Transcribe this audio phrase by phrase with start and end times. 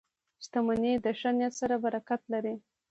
[0.43, 2.55] •شتمني د ښه نیت سره برکت لري.